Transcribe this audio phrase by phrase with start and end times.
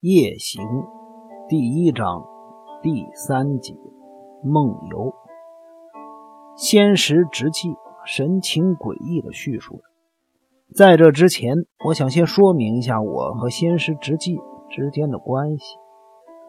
[0.00, 0.62] 夜行
[1.48, 2.24] 第一章
[2.84, 3.74] 第三节
[4.44, 5.12] 梦游。
[6.56, 7.74] 仙石直记
[8.06, 9.82] 神情诡异的叙述着。
[10.72, 14.38] 在这之前，我想先说明一下我和仙石直记
[14.70, 15.74] 之间的关系。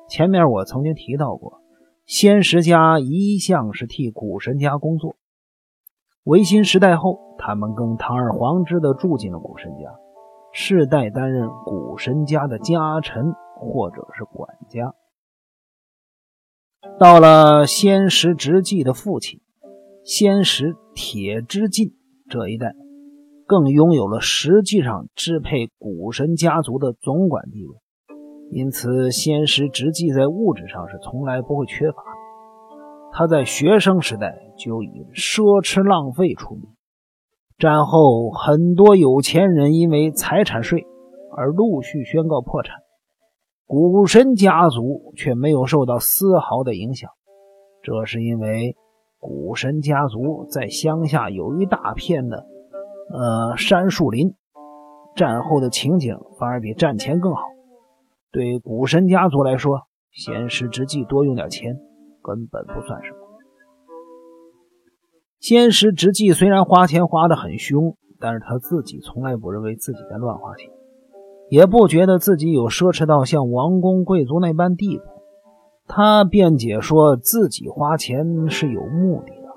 [0.08, 1.60] 前面我曾经提到过，
[2.06, 5.16] 仙石家一向是替古神家工作。
[6.24, 10.00] 维新时代后，他们更堂而皇之的住进了古神家。
[10.52, 14.94] 世代担任古神家的家臣或者是管家。
[17.00, 19.42] 到了仙石直纪的父亲
[20.04, 21.94] 仙石铁之进
[22.30, 22.74] 这一代，
[23.46, 27.76] 更拥有了实际上支配古神家族的总管地位。
[28.52, 32.10] 因此，仙石直纪在物质上是从来不会缺乏的。
[33.12, 36.64] 他在学生时代就以奢侈浪费出名。
[37.60, 40.88] 战后，很多有钱人因为财产税
[41.36, 42.78] 而陆续宣告破产，
[43.68, 47.12] 古神家族却没有受到丝毫的影响。
[47.84, 48.78] 这是因为
[49.20, 52.46] 古神家族在乡下有一大片的
[53.12, 54.36] 呃山树林，
[55.18, 57.42] 战后的情景反而比战前更好。
[58.32, 61.76] 对古神家族来说，闲时之际多用点钱
[62.22, 63.19] 根本不算什么。
[65.40, 70.70] 仙石直纪虽然花钱花得很凶，但是他自己从来不认为自己在乱花钱，
[71.50, 75.04] 也不觉得自己有奢侈到像王公贵族那般地步。
[75.88, 79.48] 他辩解说自己花钱是有目的的，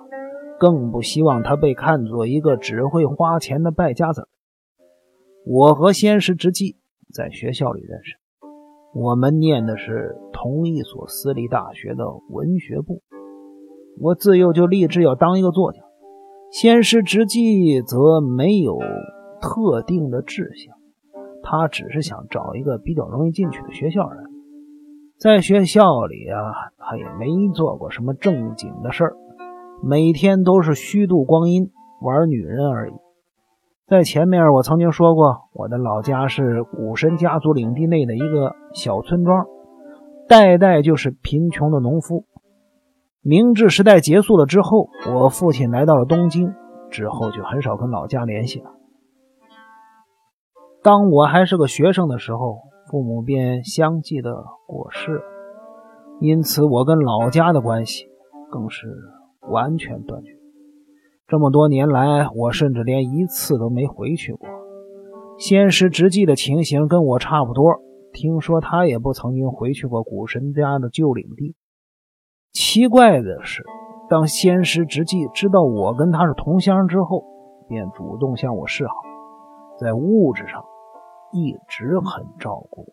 [0.60, 4.28] 更不希望他被看作一个只会花钱的败家子。
[5.44, 6.76] 我和仙石直纪
[7.12, 8.14] 在学校里认识，
[8.94, 13.02] 我们念的是同一所私立大学的文学部。
[14.00, 15.80] 我自幼就立志要当一个作家，
[16.50, 18.78] 仙师直纪则没有
[19.40, 20.74] 特定的志向，
[21.42, 24.32] 他只是想找一个比较容易进去的学校而已。
[25.18, 29.16] 在学校里啊，他也没做过什么正经的事儿，
[29.84, 31.70] 每天都是虚度光阴，
[32.00, 32.94] 玩女人而已。
[33.86, 39.46] 在前面我曾经说过，我的老家是古神家族领地内的一个小村庄，
[40.28, 42.24] 代代就是贫穷的农夫。
[43.24, 46.52] 明治时代结束了之后，我父亲来到了东京，
[46.90, 48.72] 之后就很少跟老家联系了。
[50.82, 52.58] 当我还是个学生的时候，
[52.90, 54.34] 父母便相继的
[54.66, 55.22] 过世了，
[56.20, 58.06] 因此我跟老家的关系
[58.50, 58.88] 更是
[59.48, 60.32] 完全断绝。
[61.28, 64.48] 这么多年来，我甚至连一次都没回去过。
[65.38, 67.80] 仙师直纪的情形跟我差不多，
[68.12, 71.54] 听说他也不曾经回去过古神家的旧领地。
[72.52, 73.64] 奇怪的是，
[74.10, 77.24] 当仙师直纪知道我跟他是同乡之后，
[77.66, 78.92] 便主动向我示好，
[79.78, 80.62] 在物质上
[81.32, 82.92] 一直很照顾我。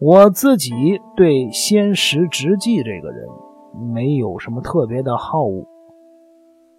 [0.00, 0.72] 我自己
[1.14, 3.28] 对仙师直纪这个人
[3.92, 5.68] 没有什么特别的好恶。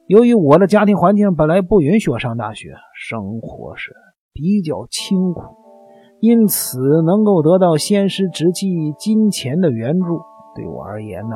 [0.07, 3.93] 由于我的家庭环境本来不允许我上大学，生活是
[4.33, 5.55] 比较清苦，
[6.19, 10.21] 因此能够得到仙师直纪金钱的援助。
[10.55, 11.35] 对我而言呢，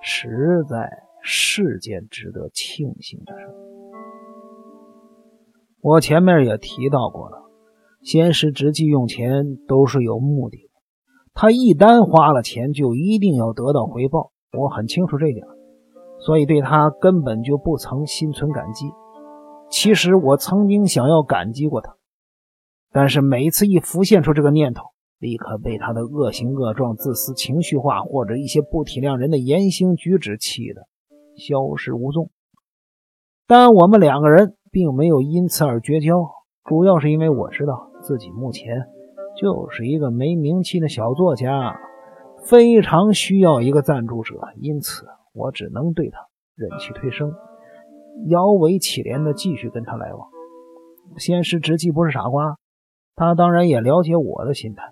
[0.00, 0.88] 实在
[1.20, 3.46] 是件值得庆幸的事。
[5.80, 7.42] 我前面也提到过了，
[8.02, 10.72] 先是直计用钱都是有目的的，
[11.34, 14.30] 他一旦花了钱，就一定要得到回报。
[14.58, 15.44] 我很清楚这点，
[16.20, 18.86] 所以对他根本就不曾心存感激。
[19.70, 21.96] 其实我曾经想要感激过他，
[22.92, 24.84] 但是每一次一浮现出这个念头。
[25.18, 30.86] 立刻被他的恶行恶状、自私、情绪化，或者一些不体谅人的言行举止气得
[31.36, 32.30] 消失无踪。
[33.46, 36.30] 但我们两个人并没有因此而绝交，
[36.64, 38.86] 主要是因为我知道自己目前
[39.40, 41.80] 就是一个没名气的小作家，
[42.44, 46.18] 非常需要一个赞助者，因此我只能对他
[46.54, 47.32] 忍气吞声，
[48.28, 50.28] 摇尾乞怜的继续跟他来往。
[51.16, 52.58] 先师直纪不是傻瓜，
[53.16, 54.82] 他当然也了解我的心态。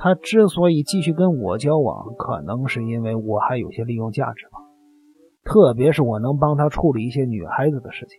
[0.00, 4.58] 他之所以继续跟我交往，可能是因为我还有些利用价值吧，
[5.42, 8.16] 特别是我能帮他处理一些女孩子的事情。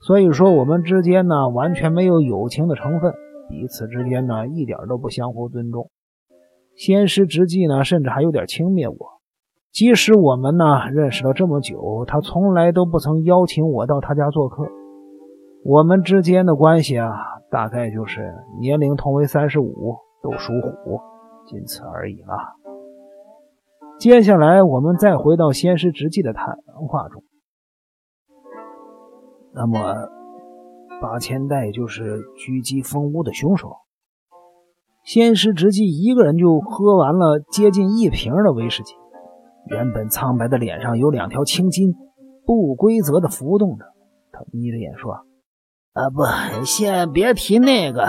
[0.00, 3.14] 所以说，我们之间呢完全没有友情的成分，
[3.48, 5.88] 彼此之间呢一点都不相互尊重。
[6.74, 9.20] 先师之际呢，甚至还有点轻蔑我。
[9.70, 14.64] 即使我们呢认识了这么久，他从来都不曾邀请我到他家做客。
[15.64, 17.12] 我们之间的关系啊，
[17.52, 19.98] 大概就是年龄同为三十五。
[20.22, 21.00] 都属虎，
[21.46, 22.36] 仅此而已了。
[23.98, 26.56] 接下来，我们再回到仙师直纪的谈
[26.88, 27.22] 话中。
[29.52, 30.08] 那么，
[31.00, 33.76] 八千代就是狙击蜂屋的凶手。
[35.04, 38.94] 仙师直纪一个人就喝完了接近一瓶的威士忌，
[39.66, 41.94] 原本苍白的脸上有两条青筋，
[42.44, 43.86] 不规则的浮动着。
[44.30, 45.14] 他眯着眼说
[45.94, 46.22] ：“啊，不，
[46.64, 48.06] 先别提那个，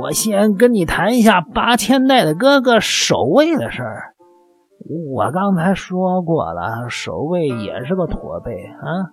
[0.00, 4.14] 我先跟你谈一下八千代的哥哥守卫的事儿。
[5.12, 9.12] 我刚才说过了，守卫也是个驼背啊，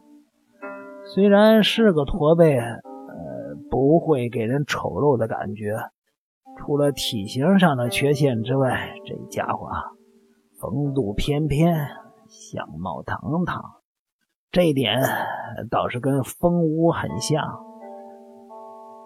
[1.13, 2.75] 虽然是个驼背，呃，
[3.69, 5.75] 不会给人丑陋的感觉。”
[6.57, 9.69] 除了体型上的缺陷之外，这家伙
[10.59, 11.73] 风度翩翩，
[12.27, 13.63] 相貌堂堂，
[14.51, 15.01] 这一点
[15.71, 17.43] 倒是跟风屋很像。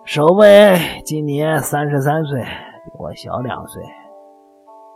[0.05, 3.81] 守卫今年三十三岁，比我小两岁，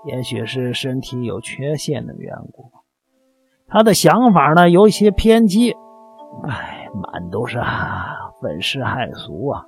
[0.06, 2.69] 也许是身体有缺陷的缘故，
[3.68, 5.71] 他的想法呢有些偏激，
[6.44, 7.57] 哎，满都是
[8.42, 9.63] 愤世骇俗啊。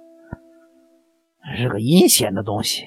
[1.55, 2.83] 是个阴险的东西，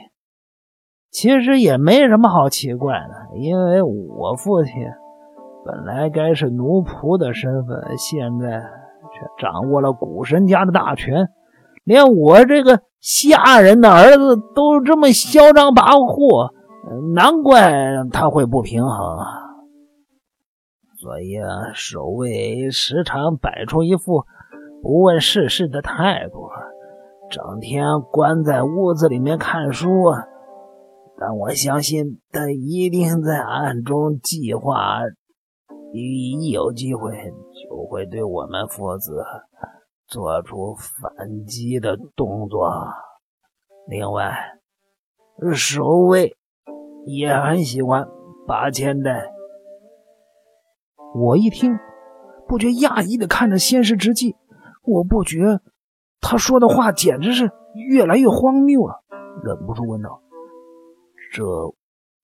[1.11, 4.75] 其实也没什么好奇怪的，因为我父亲
[5.65, 11.29] 本来该是奴仆的身份，现在却掌握了古神家的大权，
[11.85, 16.53] 连我这个下人的儿子都这么嚣张跋扈，
[17.15, 17.73] 难怪
[18.13, 19.19] 他会不平衡。
[21.01, 24.25] 所以啊，守卫时常摆出一副
[24.83, 26.49] 不问世事的态度。
[27.31, 29.89] 整天关在屋子里面看书，
[31.19, 35.01] 但我相信他一定在暗中计划，
[35.93, 37.11] 一有机会
[37.69, 39.25] 就会对我们父子
[40.13, 42.71] 做出反击的动作。
[43.89, 44.37] 另外，
[45.55, 46.37] 守卫
[47.07, 48.07] 也很喜欢
[48.47, 49.33] 八千代。
[51.15, 51.79] 我一听，
[52.47, 54.37] 不觉讶异的看着仙师之际，
[54.83, 55.61] 我不觉。
[56.21, 59.03] 他说的话简直是越来越荒谬了，
[59.43, 60.21] 忍不住问道
[61.33, 61.43] ：“这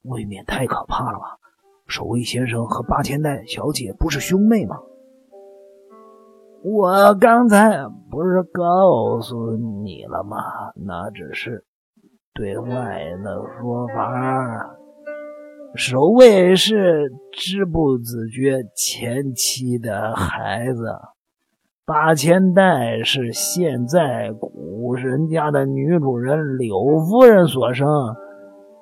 [0.02, 1.38] 未免太可怕了吧？
[1.86, 4.76] 守卫先生和八千代小姐不是兄妹吗？”
[6.62, 10.36] 我刚才不是告诉你了吗？
[10.74, 11.64] 那只是
[12.34, 14.74] 对外的说法。
[15.74, 20.96] 守卫是知不自觉前妻的孩子。
[21.86, 27.86] 八千代是现在古人家的女主人柳夫人所生，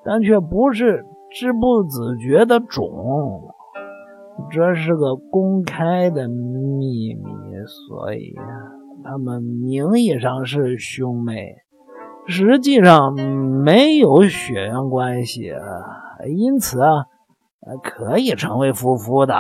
[0.05, 3.53] 但却不是知不自觉的种，
[4.51, 7.23] 这是个公开的秘密，
[7.67, 8.35] 所以
[9.05, 11.57] 他们名义上是兄妹，
[12.27, 15.53] 实际上没有血缘关系，
[16.29, 17.07] 因此啊，
[17.83, 19.35] 可以成为夫妇的。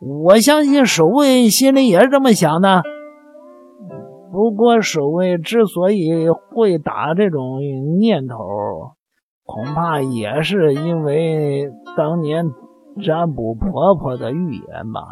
[0.00, 2.82] 我相信守卫心里也是这么想的。
[4.32, 7.60] 不过，守卫之所以会打这种
[7.98, 8.36] 念头，
[9.44, 12.50] 恐怕也是因为当年
[13.02, 15.02] 占卜婆婆的预言吧。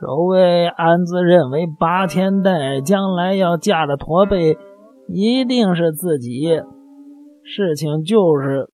[0.00, 4.58] 守卫暗自认为，八千代将来要嫁的驼背
[5.08, 6.62] 一定是自己，
[7.42, 8.70] 事情就是。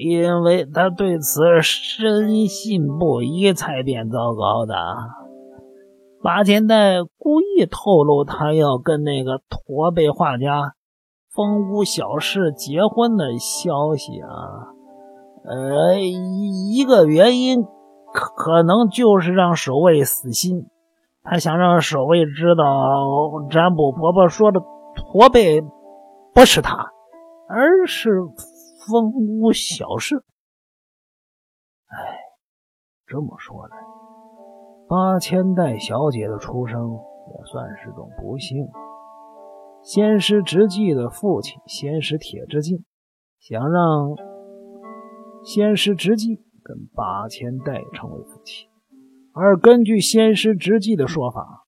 [0.00, 4.76] 因为他对此深信不疑，才变糟糕的。
[6.22, 10.74] 八千代故意透露他要跟那个驼背画家
[11.34, 14.70] 风屋小氏结婚的消息啊，
[15.48, 17.64] 呃，一个原因
[18.12, 20.68] 可可能就是让守卫死心，
[21.22, 22.64] 他想让守卫知道
[23.50, 24.60] 占卜婆婆说的
[24.94, 25.62] 驼背
[26.32, 26.92] 不是他，
[27.48, 28.10] 而是。
[28.90, 30.24] 风屋小事，
[31.88, 31.96] 哎，
[33.06, 33.76] 这么说来，
[34.88, 38.66] 八千代小姐的出生也算是种不幸。
[39.82, 42.82] 仙师直纪的父亲仙师铁之进
[43.38, 44.16] 想让
[45.48, 48.66] 仙师直纪跟八千代成为夫妻，
[49.32, 51.64] 而根据仙师直纪的说法，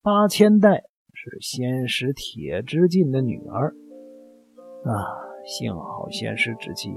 [0.00, 3.74] 八千代是仙师铁之进的女儿
[4.86, 5.20] 啊。
[5.44, 6.88] 幸好仙师之际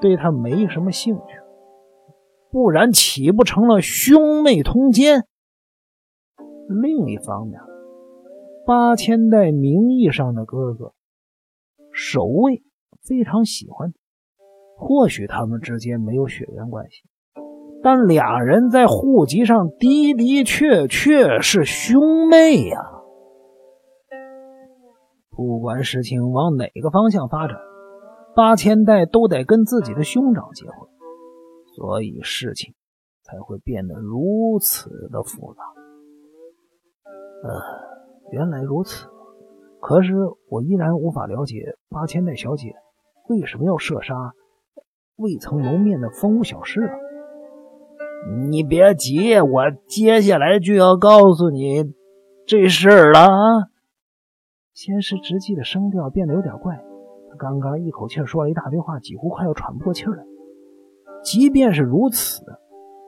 [0.00, 1.40] 对他没什么兴趣，
[2.52, 5.26] 不然岂不成了兄妹通奸？
[6.68, 7.60] 另一方面，
[8.64, 10.94] 八千代名义上的哥哥
[11.92, 12.62] 守卫
[13.02, 13.98] 非常喜欢他
[14.78, 17.02] 或许他们之间没有血缘关系，
[17.82, 22.78] 但俩人在户籍上的的确确是兄妹呀。
[25.30, 27.56] 不管事情往哪个方向发展，
[28.34, 30.88] 八千代都得跟自己的兄长结婚，
[31.74, 32.74] 所以事情
[33.22, 35.62] 才会变得如此的复杂。
[37.44, 37.60] 呃，
[38.32, 39.06] 原来如此，
[39.80, 40.14] 可是
[40.48, 42.74] 我依然无法了解八千代小姐
[43.28, 44.14] 为什么要射杀
[45.16, 46.92] 未曾谋面的风屋小师啊！
[48.50, 51.84] 你别急，我接下来就要告诉你
[52.46, 53.70] 这事儿了啊！
[54.74, 56.76] 仙师直气的声调变得有点怪，
[57.30, 60.22] 他刚刚一口气说了一大堆话，几乎快要喘不过气来。
[61.24, 62.42] 即便是如此，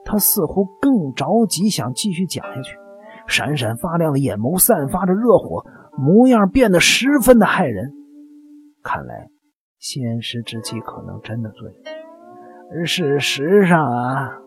[0.03, 2.75] 他似乎更着急想继续讲下去。
[3.27, 5.63] 闪闪发亮的眼眸散发着热火，
[5.95, 7.93] 模样变得十分的骇人。
[8.81, 9.29] 看来
[9.77, 11.98] 仙师之气可能真的醉了。
[12.71, 14.37] 而事实上啊，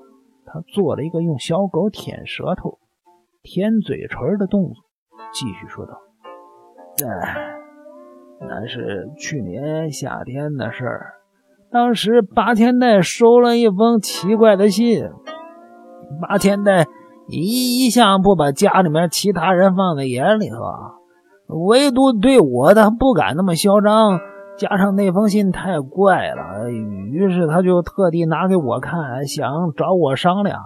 [0.46, 2.78] 他做了一个用小狗舔舌头、
[3.42, 4.74] 舔嘴唇的动作，
[5.32, 5.92] 继续说道
[7.06, 7.54] ：“哎，
[8.40, 11.14] 那是去年夏天的事儿。
[11.70, 15.10] 当时八千代收了一封奇怪的信，
[16.20, 16.86] 八千代。”
[17.28, 20.56] 一一向不把家里面其他人放在眼里头，
[21.68, 24.20] 唯独对我他不敢那么嚣张。
[24.62, 30.60] 加上那封信太怪了，于是他就特地拿给我看，想找我商量。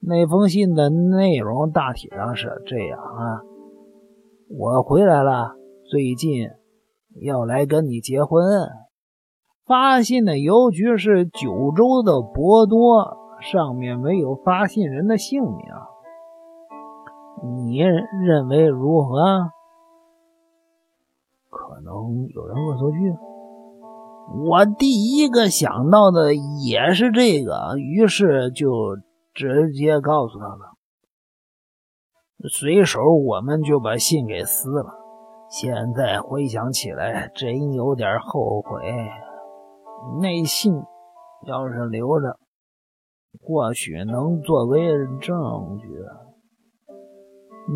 [0.00, 3.38] 那封信的内容大体上是这样啊：
[4.50, 5.52] 我回来了，
[5.88, 6.48] 最近
[7.22, 8.42] 要来跟你结婚。
[9.64, 13.22] 发信的邮局是九州的博多。
[13.40, 15.60] 上面没有发信人的姓名，
[17.66, 19.50] 你认为如何？
[21.84, 22.96] 能有人恶作剧。
[24.48, 28.96] 我第一个想到的也是这个，于是就
[29.34, 30.74] 直接告诉他了。
[32.50, 34.94] 随手我们就把信给撕了。
[35.50, 38.82] 现在回想起来，真有点后悔。
[40.20, 40.72] 那信
[41.46, 42.38] 要是留着。
[43.42, 44.80] 或许能作为
[45.20, 45.88] 证据。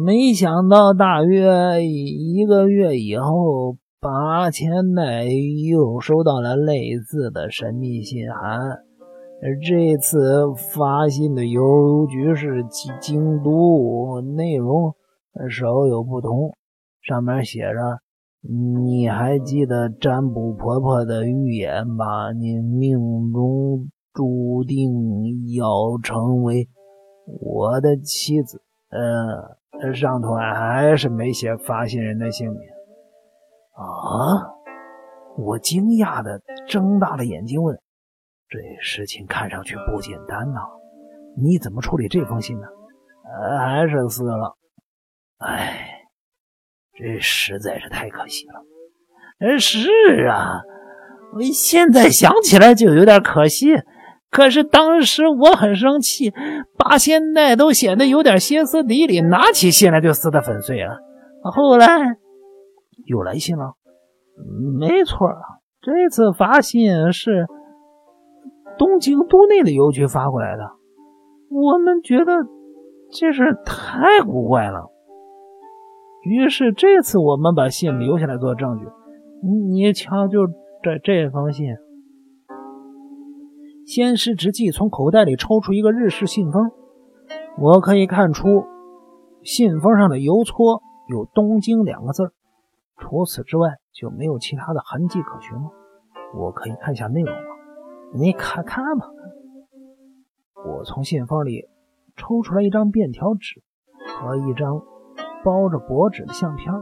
[0.05, 8.85] 没想到，大约一个月以后，八千代又收到了类似的神秘信函。
[9.67, 12.65] 这次发信的邮局是
[13.01, 14.95] 京都，内容
[15.51, 16.53] 稍有不同。
[17.01, 18.01] 上面写着
[18.87, 22.33] ：“你还记得占卜婆婆的预言吧？
[22.33, 22.99] 你命
[23.33, 25.65] 中……”注定要
[26.03, 26.69] 成为
[27.41, 28.63] 我的妻子。
[28.91, 32.61] 呃，上头还是没写发信人的姓名。
[33.79, 34.51] 啊！
[35.37, 37.79] 我惊讶的睁大了眼睛问
[38.51, 40.61] ：“这事情看上去不简单呐，
[41.41, 42.67] 你怎么处理这封信呢？”，
[43.61, 44.57] 还是撕了。
[45.39, 46.01] 哎，
[46.95, 48.65] 这实在是太可惜了。
[49.39, 49.89] 呃，是
[50.29, 50.63] 啊，
[51.35, 53.77] 我现在想起来就有点可惜。
[54.31, 56.35] 可是当时我很生气，
[56.77, 60.99] 八千代都显得有点歇斯底里，拿起信来就撕得粉碎了。
[61.45, 61.87] 后来
[63.09, 63.75] 有来信了，
[64.79, 65.29] 没错，
[65.81, 67.47] 这次发信是
[68.79, 70.63] 东京都内的邮局发过来的。
[71.51, 72.33] 我们觉得
[73.11, 74.91] 这事太古怪了，
[76.23, 78.85] 于是这次我们把信留下来做证据。
[79.73, 80.47] 你瞧，就
[80.83, 81.67] 这这封信。
[83.87, 86.71] 仙师直纪从口袋里抽出一个日式信封，
[87.59, 88.67] 我可以看出
[89.43, 92.33] 信封上的邮戳有“东京”两个字，
[92.99, 95.71] 除此之外就没有其他的痕迹可寻了。
[96.35, 97.41] 我可以看一下内容吗？
[98.15, 99.07] 你看看吧。
[100.67, 101.69] 我从信封里
[102.17, 103.63] 抽出来一张便条纸
[104.07, 104.83] 和一张
[105.45, 106.73] 包着薄纸的相片。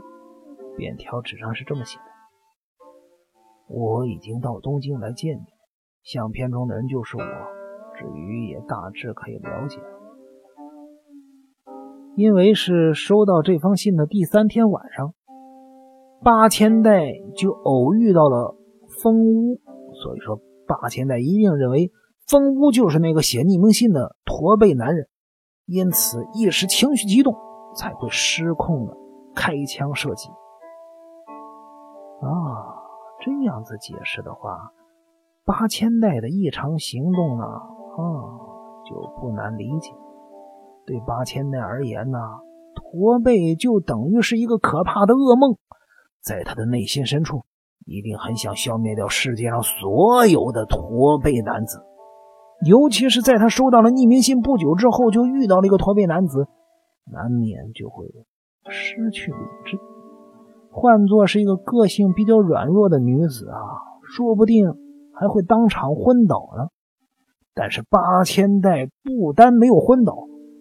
[0.76, 2.04] 便条纸上是这么写的
[3.66, 5.44] ：“我已经到东京来见你。”
[6.04, 7.22] 相片中的人就是我，
[7.96, 9.80] 至于也大致可以了解。
[12.14, 15.14] 因为是收到这封信的第三天晚上，
[16.22, 18.56] 八千代就偶遇到了
[19.02, 19.60] 风屋，
[20.02, 21.92] 所以说八千代一定认为
[22.26, 25.08] 风屋就是那个写匿名信的驼背男人，
[25.66, 27.34] 因此一时情绪激动
[27.76, 28.96] 才会失控的
[29.34, 30.28] 开枪射击。
[32.20, 32.26] 啊，
[33.20, 34.72] 这样子解释的话。
[35.44, 38.02] 八千代的异常行动呢，啊，
[38.84, 39.92] 就不难理解。
[40.84, 42.18] 对八千代而言呢，
[42.74, 45.56] 驼背就等于是一个可怕的噩梦，
[46.26, 47.42] 在他的内心深处，
[47.86, 51.78] 一定很想消灭掉世界上所有的驼背男子。
[52.66, 56.48] 尤其是在他收到了匿名信不久之后，就遇到了一个驼背男子，
[57.12, 58.06] 难免就会
[58.68, 59.78] 失去理智。
[60.72, 63.58] 换做是一个个性比较软弱的女子啊，
[64.02, 64.74] 说不定。
[65.18, 66.68] 还会当场昏倒呢，
[67.54, 70.14] 但是八千代不单没有昏倒，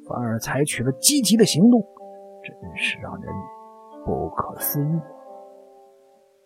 [0.08, 1.82] 反而采取了积极的行动，
[2.42, 3.26] 真是让人
[4.06, 5.15] 不可思议。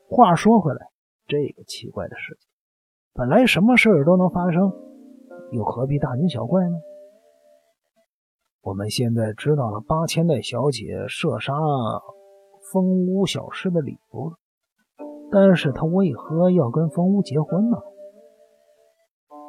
[0.10, 0.90] 话说回来，
[1.28, 2.50] 这个奇怪的事情，
[3.14, 4.74] 本来什么事儿都能发生，
[5.52, 6.76] 又何必大惊小怪呢？
[8.62, 11.54] 我们现在知道了八千代小姐射杀
[12.74, 14.38] 风屋小师的理由了，
[15.32, 17.78] 但是她为何要跟风屋结婚呢？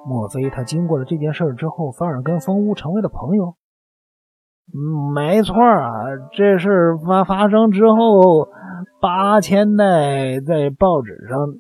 [0.07, 3.57] 莫非她经过了这件事之后，反而跟风屋成为了朋友？
[5.15, 8.49] 没错啊，这事发发生之后，
[9.01, 11.55] 八千代在报纸上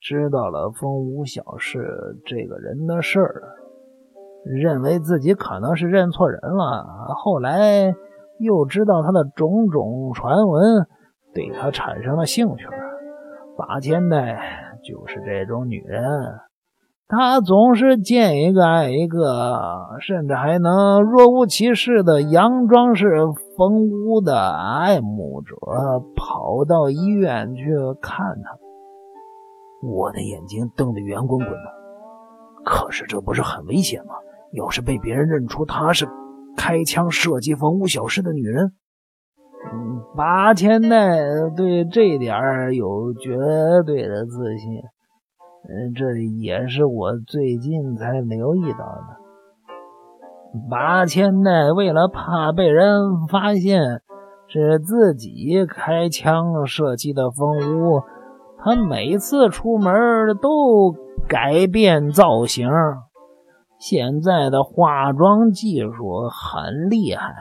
[0.00, 3.42] 知道了风无小事这个人的事儿，
[4.44, 6.86] 认为自己可能是认错人了。
[7.16, 7.94] 后来
[8.38, 10.86] 又知道他的种种传闻，
[11.34, 12.66] 对他产生了兴趣。
[13.56, 16.02] 八千代就是这种女人。
[17.08, 19.60] 他总是见一个爱一个，
[20.00, 25.54] 甚至还能若无其事的佯装是冯屋的爱慕者，
[26.16, 27.62] 跑到医院去
[28.00, 28.58] 看他。
[29.82, 31.72] 我的眼睛瞪得圆滚滚的。
[32.64, 34.14] 可是这不是很危险吗？
[34.52, 36.08] 要是被别人认出他是
[36.56, 38.72] 开枪射击冯屋小师的女人，
[39.72, 41.18] 嗯，八千代
[41.56, 43.36] 对这点有绝
[43.84, 44.82] 对的自信。
[45.68, 49.16] 嗯，这也是我最近才留意到的。
[50.70, 54.00] 八千代为了怕被人发现
[54.46, 58.02] 是自己开枪射击的风屋，
[58.58, 59.92] 他每次出门
[60.40, 60.94] 都
[61.28, 62.68] 改变造型。
[63.78, 67.34] 现在的化妆技术很厉害，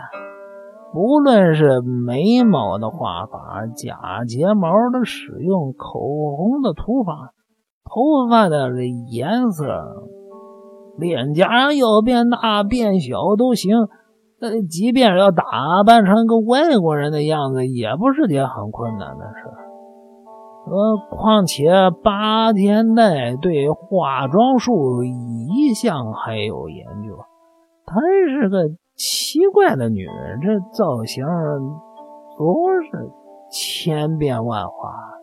[0.91, 7.31] 不论是眉毛的画法、假睫毛的使用、口红的涂法。
[7.85, 8.69] 头发的
[9.09, 10.09] 颜色，
[10.97, 13.87] 脸颊要变大变小都行。
[14.41, 19.49] 呃，即便要打扮成个外国人的样子，也不是件很困难的事。
[20.67, 21.71] 呃，况且
[22.03, 27.17] 八千代对化妆术一向还有研究。
[27.85, 31.23] 她是个奇怪的女人，这造型
[32.35, 32.55] 总
[32.91, 33.11] 是
[33.51, 35.14] 千变万化。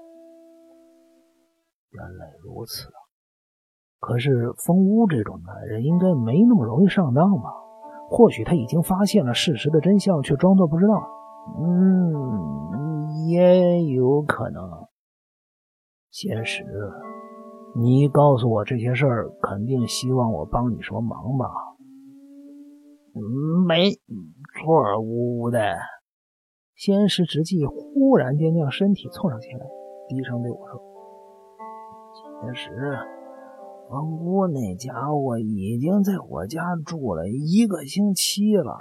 [1.93, 2.99] 原来如此啊！
[4.01, 7.51] 可是风屋这种男人应该没那么容易上当吧？
[8.11, 10.95] 或许他已经发现了事实的真相，却装作不知道。
[11.59, 14.63] 嗯，也有可能。
[16.11, 16.65] 仙石，
[17.75, 21.47] 你告诉我这些事儿，肯定希望我帮你什么忙吧？
[23.67, 25.59] 没错，呜呜的。
[26.75, 29.65] 仙石直纪忽然间将身体凑上前来，
[30.09, 30.92] 低声对我说。
[32.45, 32.99] 其实，
[33.89, 38.77] 王姑那家伙已经在我家住了一个星期了，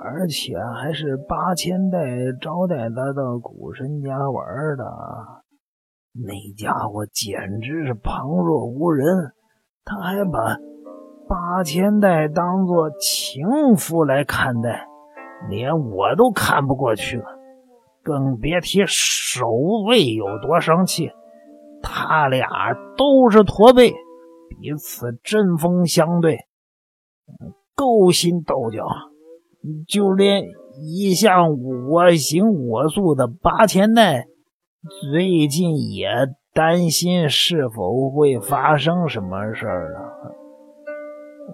[0.00, 1.98] 而且还是八千代
[2.40, 4.42] 招待他到古神家玩
[4.78, 4.84] 的。
[6.14, 9.32] 那家伙简直是旁若无人，
[9.84, 10.56] 他还把
[11.28, 14.86] 八千代当做情妇来看待，
[15.50, 17.26] 连我都看不过去了，
[18.02, 19.50] 更别提守
[19.86, 21.10] 卫有多生气。
[21.82, 22.48] 他俩
[22.96, 23.92] 都是驼背，
[24.48, 26.38] 彼此针锋相对，
[27.74, 28.86] 勾心斗角。
[29.86, 30.44] 就连
[30.80, 34.26] 一向我行我素的八千代，
[35.02, 36.08] 最近也
[36.54, 40.00] 担心是否会发生什么事儿啊。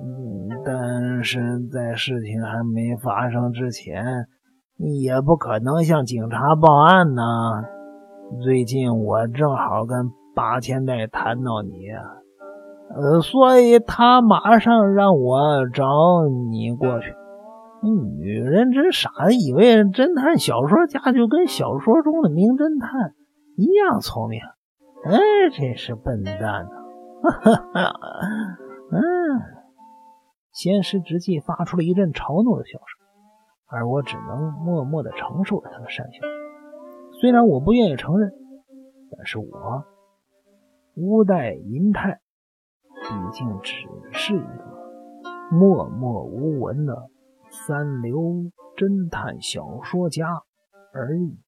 [0.00, 4.04] 嗯，但是在事情还没发生之前，
[4.76, 7.22] 也不可能向警察报案呢。
[8.42, 11.88] 最近我正好跟八千代谈到你，
[12.94, 15.84] 呃，所以他马上让我找
[16.50, 17.14] 你过去。
[17.82, 23.14] 女人真傻，以为侦探小说家就跟小说中的名侦探
[23.56, 24.40] 一样聪明。
[25.04, 25.18] 哎，
[25.52, 26.70] 真是笨蛋呐！
[27.22, 27.92] 哈哈，
[28.90, 29.00] 嗯，
[30.52, 32.86] 仙师直纪发出了一阵嘲弄的笑声，
[33.68, 36.20] 而我只能默默的承受着他的善笑。
[37.24, 38.34] 虽然我不愿意承认，
[39.10, 39.86] 但是我
[40.94, 42.20] 乌代银泰
[42.84, 43.72] 毕竟只
[44.12, 47.08] 是一个默默无闻的
[47.48, 48.18] 三流
[48.76, 50.42] 侦探小说家
[50.92, 51.38] 而已。